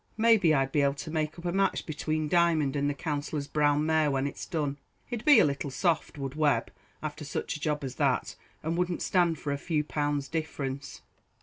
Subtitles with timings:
[0.17, 3.47] May be I'd be able to make up a match between Diamond and the Counsellor's
[3.47, 4.79] brown mare, when it's done.
[5.05, 6.71] He'd be a little soft, would Webb,
[7.03, 11.03] after such a job as that, and wouldn't stand for a few pounds difference."